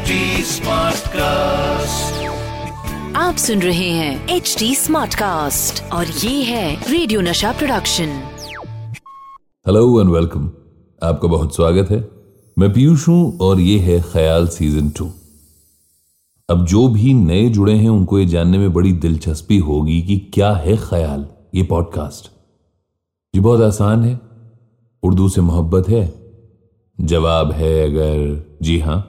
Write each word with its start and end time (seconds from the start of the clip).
HD 0.00 0.60
cast 1.06 2.26
आप 3.16 3.36
सुन 3.36 3.62
रहे 3.62 3.88
हैं 3.88 4.28
एच 4.28 4.56
डी 4.58 4.74
स्मार्ट 4.74 5.14
कास्ट 5.14 5.82
और 5.92 6.06
ये 6.06 6.42
है 6.42 6.90
रेडियो 6.90 7.20
नशा 7.20 7.52
प्रोडक्शन 7.52 8.06
हेलो 9.66 10.00
एंड 10.00 10.10
वेलकम 10.10 10.50
आपका 11.02 11.28
बहुत 11.28 11.56
स्वागत 11.56 11.90
है। 11.90 12.08
मैं 12.58 12.72
पीयूष 12.72 13.08
हूँ 13.08 13.38
और 13.38 13.60
ये 13.60 13.78
है 13.78 14.00
ख्याल 14.02 14.48
सीज़न 14.48 14.90
टू 14.90 15.10
अब 16.48 16.66
जो 16.66 16.88
भी 16.88 17.14
नए 17.14 17.48
जुड़े 17.48 17.74
हैं 17.74 17.88
उनको 17.88 18.18
ये 18.18 18.26
जानने 18.26 18.58
में 18.58 18.72
बड़ी 18.72 18.92
दिलचस्पी 18.92 19.58
होगी 19.58 20.02
कि 20.02 20.18
क्या 20.34 20.52
है 20.52 20.76
ख्याल 20.76 21.26
ये 21.54 21.62
पॉडकास्ट 21.62 22.30
ये 23.34 23.40
बहुत 23.40 23.60
आसान 23.60 24.04
है 24.04 24.20
उर्दू 25.02 25.28
से 25.28 25.40
मोहब्बत 25.40 25.88
है 25.88 26.12
जवाब 27.00 27.52
है 27.52 27.90
अगर 27.90 28.58
जी 28.62 28.78
हाँ। 28.78 29.06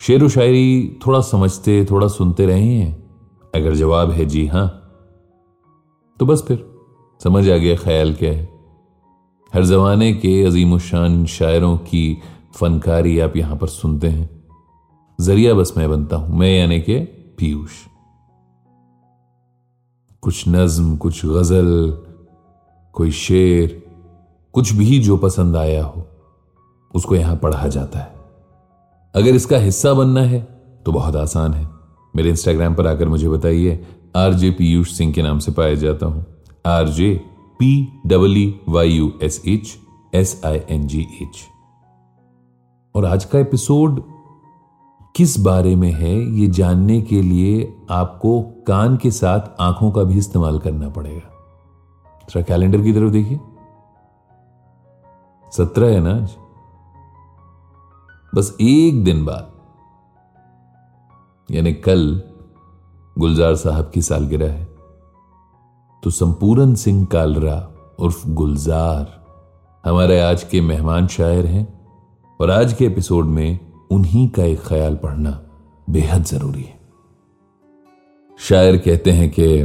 शेर 0.00 0.24
व 0.24 0.28
शायरी 0.28 0.98
थोड़ा 1.06 1.20
समझते, 1.20 1.84
थोड़ा 1.84 2.06
सुनते 2.08 2.46
रहे 2.46 2.62
हैं। 2.62 2.92
अगर 3.54 3.74
जवाब 3.74 4.10
है, 4.10 4.24
जी 4.24 4.46
हाँ 4.46 4.66
तो 6.20 6.26
बस 6.26 6.44
फिर, 6.48 6.64
समझ 7.20 7.48
आ 7.50 7.56
गया 7.56 7.76
ख्याल 7.76 8.14
क्या 8.14 8.32
है। 8.32 8.48
हर 9.52 9.64
जमाने 9.64 10.12
के 10.14 10.44
अजीम 10.44 10.78
शान 10.78 11.24
शायरों 11.26 11.76
की 11.78 12.18
फनकारी 12.54 13.18
आप 13.18 13.36
यहाँ 13.36 13.56
पर 13.56 13.66
सुनते 13.66 14.08
हैं। 14.08 14.28
ज़रिया 15.18 15.54
बस 15.54 15.72
मैं 15.76 15.88
बनता 15.90 16.16
हूँ, 16.16 16.38
मैं 16.38 16.50
यानी 16.58 16.80
के 16.80 16.98
पीयूष। 17.38 17.72
कुछ 20.22 20.44
नज्म, 20.48 20.96
कुछ 20.96 21.24
गज़ल, 21.26 21.98
कोई 22.94 23.10
शेर, 23.10 23.82
कुछ 24.54 24.72
भी 24.72 24.98
जो 24.98 25.16
पसंद 25.16 25.56
आया 25.56 25.84
हो, 25.84 26.06
उसको 26.94 27.16
यहाँ 27.16 27.36
पढ़ा 27.36 27.68
जाता 27.68 27.98
है। 27.98 28.13
अगर 29.14 29.34
इसका 29.34 29.58
हिस्सा 29.58 29.92
बनना 29.94 30.20
है 30.20 30.40
तो 30.86 30.92
बहुत 30.92 31.16
आसान 31.16 31.52
है। 31.54 31.68
मेरे 32.14 32.30
इंस्टाग्राम 32.30 32.74
पर 32.74 32.86
आकर 32.86 33.08
मुझे 33.08 33.28
बताइए, 33.28 33.84
आरजे 34.16 34.50
पीयूष 34.50 34.92
सिंह 34.92 35.12
के 35.12 35.22
नाम 35.22 35.38
से 35.38 35.52
पाया 35.52 35.74
जाता 35.74 36.06
हूँ। 36.06 36.24
RJ 36.66 37.12
P 37.60 38.00
W 38.06 38.72
Y 38.72 38.88
U 38.88 39.12
S 39.22 39.40
H 39.46 39.76
S 40.14 40.40
I 40.46 40.60
N 40.70 40.86
G 40.86 41.00
H 41.22 41.42
और 42.94 43.04
आज 43.04 43.24
का 43.24 43.38
एपिसोड 43.38 44.02
किस 45.14 45.38
बारे 45.40 45.74
में 45.76 45.90
है, 45.92 46.14
ये 46.40 46.46
जानने 46.48 47.00
के 47.02 47.22
लिए 47.22 47.72
आपको 47.90 48.40
कान 48.66 48.96
के 48.96 49.10
साथ 49.10 49.60
आँखों 49.60 49.90
का 49.90 50.02
भी 50.02 50.18
इस्तेमाल 50.18 50.58
करना 50.58 50.88
पड़ेगा। 50.88 51.30
थोड़ा 52.28 52.42
कैलेंडर 52.42 52.80
की 52.80 52.92
तरफ़ 52.92 53.12
देखिए। 53.12 53.38
सत्रह 55.52 55.94
है 55.94 56.00
ना 56.00 56.14
आज? 56.14 56.36
बस 58.34 58.56
एक 58.60 59.04
दिन 59.04 59.24
बाद, 59.24 59.52
यानी 61.50 61.72
कल, 61.72 62.22
गुलजार 63.18 63.54
साहब 63.54 63.90
की 63.94 64.02
सालगिरह 64.02 64.52
है। 64.52 64.64
तो 66.02 66.10
संपूरन 66.10 66.74
सिंह 66.74 67.06
कालरा 67.06 67.70
उर्फ़ 67.98 68.28
गुलजार 68.28 69.24
हमारे 69.84 70.20
आज 70.20 70.44
के 70.44 70.60
मेहमान 70.60 71.06
शायर 71.06 71.46
हैं 71.46 71.90
और 72.40 72.50
आज 72.50 72.72
के 72.72 72.86
एपिसोड 72.86 73.24
में 73.24 73.72
उन्हीं 73.90 74.28
का 74.28 74.44
एक 74.44 74.60
ख्याल 74.60 74.96
पढ़ना 74.96 75.42
बेहद 75.90 76.24
ज़रूरी 76.24 76.62
है। 76.62 76.80
शायर 78.38 78.76
कहते 78.76 79.10
हैं 79.10 79.30
कि, 79.30 79.64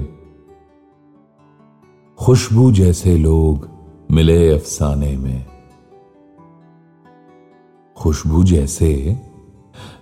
खुशबू 2.19 2.71
जैसे 2.71 3.17
लोग 3.17 3.69
मिले 4.11 4.55
अफसाने 4.55 5.17
में 5.17 5.45
खुशबू 7.99 8.43
जैसे 8.43 9.19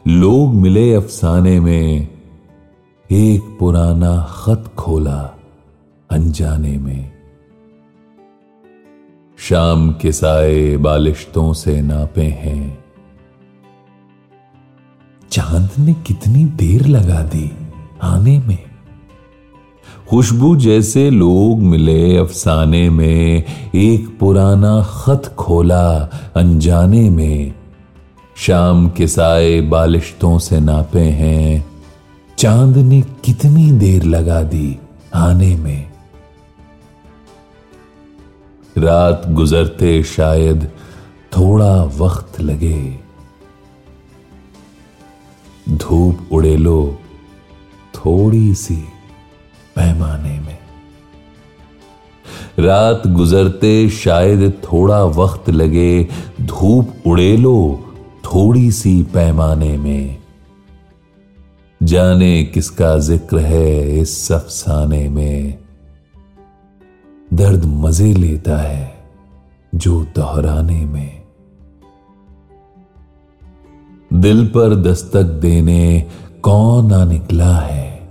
लोग 0.08 0.54
मिले 0.54 0.94
अफसाने 0.94 1.60
में, 1.60 2.08
एक 3.12 3.58
पुराना 3.60 4.28
खत 4.30 4.72
खोला 4.78 5.40
अनजाने 6.12 6.78
में। 6.78 7.12
शाम 9.38 9.92
के 9.92 10.12
साए 10.12 10.78
बालिश्तों 10.78 11.54
से 11.54 11.82
नापे 11.82 12.24
हैं। 12.24 12.84
चाँद 15.32 15.70
ने 15.80 15.94
कितनी 15.94 16.46
देर 16.46 16.86
लगा 16.86 17.22
दी 17.22 17.52
आने 18.02 18.40
में। 18.40 18.64
खुशबू 20.10 20.56
जैसे 20.56 21.10
लोग 21.10 21.60
मिले 21.60 22.18
अफसाने 22.18 22.90
में, 22.90 23.44
एक 23.76 24.18
पुराना 24.20 24.84
खत 24.84 25.36
खोला 25.38 25.90
अनजाने 26.36 27.10
में। 27.10 27.54
शाम 28.38 28.90
के 28.90 29.08
साए 29.08 29.62
बालिश्तों 29.62 30.40
से 30.40 30.60
नापे 30.60 31.00
हैं। 31.00 31.66
चाँद 32.38 32.78
ने 32.78 33.02
कितनी 33.02 33.72
देर 33.72 34.04
लगा 34.04 34.44
दी 34.44 34.80
आने 35.14 35.56
में। 35.56 35.92
रात 38.78 39.24
गुजरते 39.28 40.04
शायद 40.04 40.72
थोड़ा 41.38 41.84
वक्त 41.84 42.42
लगे। 42.42 43.00
धूप 45.70 46.30
उड़े 46.32 46.58
लो 46.58 47.00
थोड़ी 47.96 48.54
सी 48.54 48.78
पैमाने 49.76 50.40
में। 50.40 50.58
रात 52.60 53.08
गुजरते 53.08 53.90
शायद 53.90 54.54
थोड़ा 54.64 55.04
वक्त 55.04 55.50
लगे। 55.50 56.08
धूप 56.42 56.94
उड़े 57.06 57.38
लो 57.38 57.84
थोड़ी 58.28 58.72
सी 58.72 59.04
पैमाने 59.04 59.78
में। 59.78 60.18
जाने 61.84 62.44
किसका 62.44 62.98
ज़िक्र 62.98 63.40
है 63.40 64.00
इस 64.00 64.32
अफसाने 64.32 65.10
में। 65.10 65.58
दर्द 67.34 67.66
मज़े 67.66 68.14
लेता 68.14 68.58
है 68.58 69.10
जो 69.76 70.06
दोहराने 70.06 70.86
में। 70.86 71.24
दिल 74.14 74.48
पर 74.48 74.76
दस्तक 74.76 75.24
देने 75.24 76.08
कौन 76.42 76.94
आ 76.94 77.06
निकला 77.06 77.58
है? 77.58 78.10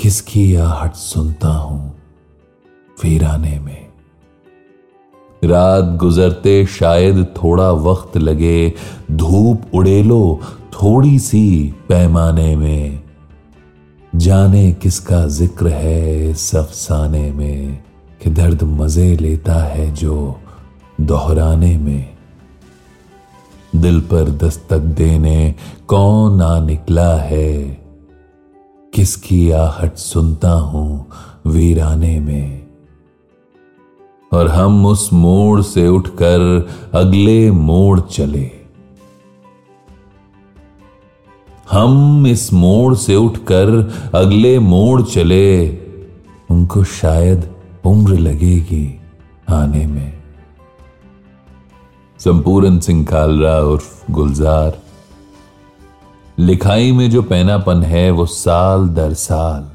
किसकी 0.00 0.54
आहट 0.54 0.94
सुनता 0.94 1.48
हूँ 1.48 1.94
वीराने 3.04 3.58
में। 3.58 3.85
रात 5.42 5.96
गुजरते 5.96 6.64
शायद 6.66 7.24
थोड़ा 7.36 7.70
वक्त 7.70 8.16
लगे, 8.16 8.72
धूप 9.12 9.74
उड़े 9.74 10.02
लो 10.02 10.40
थोड़ी 10.72 11.18
सी 11.18 11.74
पैमाने 11.88 12.54
में। 12.56 13.02
जाने 14.12 14.70
किसका 14.72 15.26
ज़िक्र 15.28 15.68
है 15.68 16.30
इस 16.30 16.54
अफसाने 16.56 17.30
में, 17.32 17.82
कि 18.20 18.30
दर्द 18.30 18.62
मज़े 18.62 19.16
लेता 19.16 19.62
है 19.64 19.92
जो 19.94 20.36
दोहराने 21.00 21.76
में। 21.78 22.16
दिल 23.76 24.00
पर 24.00 24.30
दस्तक 24.38 24.78
देने 24.78 25.54
कौन 25.88 26.42
आ 26.42 26.58
निकला 26.60 27.12
है, 27.14 27.64
किसकी 28.92 29.50
आहट 29.50 29.96
सुनता 29.96 30.50
हूँ 30.50 31.06
वीराने 31.46 32.18
में। 32.20 32.65
और 34.32 34.48
हम 34.48 34.86
उस 34.86 35.12
मोड़ 35.12 35.62
से 35.62 35.88
उठकर 35.88 36.68
अगले 36.94 37.50
मोड़ 37.50 38.00
चले। 38.00 38.50
हम 41.70 42.26
इस 42.26 42.52
मोड़ 42.52 42.94
से 42.94 43.16
उठकर 43.16 43.66
अगले 44.14 44.58
मोड़ 44.58 45.02
चले। 45.02 45.70
उनको 46.50 46.84
शायद 46.84 47.56
उम्र 47.84 48.18
लगेगी 48.18 49.00
आने 49.48 49.86
में। 49.86 50.22
संपूरन 52.18 52.80
सिंह 52.80 53.06
कालरा 53.06 53.60
उर्फ़ 53.60 54.12
गुलजार। 54.12 54.78
लिखाई 56.38 56.92
में 56.92 57.10
जो 57.10 57.22
पैनापन 57.22 57.82
है 57.82 58.10
वो 58.10 58.26
साल 58.26 58.88
दर 58.88 59.14
साल 59.14 59.70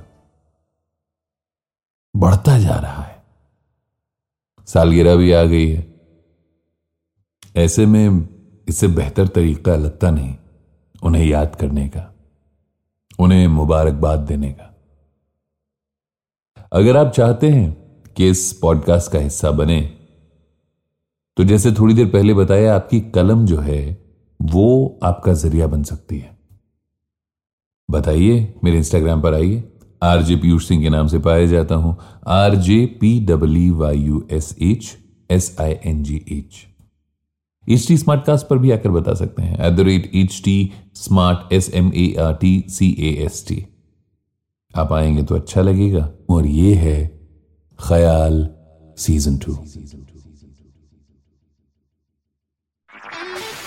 बढ़ता 2.16 2.60
जा 2.60 2.76
रहा 2.76 3.01
सालगिरह 4.74 5.16
भी 5.16 5.32
आ 5.32 5.44
गई 5.44 5.68
है। 5.68 5.88
ऐसे 7.56 7.86
में 7.86 8.28
इससे 8.68 8.88
बेहतर 8.88 9.28
तरीका 9.28 9.76
लगता 9.76 10.12
नहीं 10.12 10.36
उन्हें 11.04 11.26
याद 11.26 11.56
करने 11.56 11.88
का, 11.90 12.04
उन्हें 13.20 13.48
मुबारकबाद 13.48 14.20
देने 14.20 14.52
का। 14.52 14.68
अगर 16.74 16.98
आप 16.98 17.12
चाहते 17.12 17.50
हैं 17.50 17.72
कि 18.18 18.30
इस 18.30 18.52
पॉडकास्ट 18.54 19.12
का 19.12 19.20
हिस्सा 19.20 19.52
बने 19.52 19.82
तो 21.38 21.44
जैसे 21.44 21.72
थोड़ी 21.72 21.94
देर 21.94 22.08
पहले 22.08 22.34
बताया, 22.34 22.76
आपकी 22.76 23.00
कलम 23.02 23.46
जो 23.46 23.58
है, 23.58 23.98
वो 24.40 25.00
आपका 25.04 25.34
ज़रिया 25.34 25.68
बन 25.68 25.84
सकती 25.84 26.18
है। 26.20 26.38
बताइए, 27.90 28.54
मेरे 28.64 28.78
इंस्टाग्राम 28.78 29.22
पर 29.22 29.34
आइए। 29.34 29.71
आरजे 30.02 30.36
पीयूष 30.36 30.68
सिंह 30.68 30.82
के 30.84 30.90
नाम 30.90 31.08
से 31.08 31.20
पाया 31.20 31.46
जाता 31.46 31.76
हूँ। 31.76 31.98
R 32.28 32.56
J 32.58 32.86
P 33.02 33.20
W 33.26 33.76
Y 33.76 33.98
U 33.98 34.28
S 34.32 34.56
H, 34.62 34.98
S 35.30 35.56
I 35.62 35.76
N 35.86 36.04
G 36.04 36.16
H. 36.32 36.66
H 37.68 37.88
T 37.88 37.98
smart 37.98 38.24
cast 38.26 38.48
पर 38.48 38.58
भी 38.58 38.72
आकर 38.72 38.92
बता 38.92 39.14
सकते 39.16 39.42
हैं। 39.42 39.58
At 39.58 39.74
the 39.74 39.80
rate 39.80 40.10
H 40.16 40.42
T 40.46 40.72
smart 40.96 41.54
S 41.54 41.70
M 41.74 41.92
A 41.96 42.14
R 42.20 42.34
T 42.42 42.54
C 42.70 42.96
A 43.00 43.14
S 43.26 43.46
T 43.48 43.66
आप 44.74 44.94
आएँगे 44.94 45.24
तो 45.24 45.36
अच्छा 45.36 45.62
लगेगा। 45.62 46.10
और 46.30 46.48
ये 46.48 46.74
है 46.76 47.00
ख्याल 47.80 48.48
सीज़न 48.98 49.38
टू 49.38 49.54
सीज़न 49.54 50.00
टू 50.00 50.20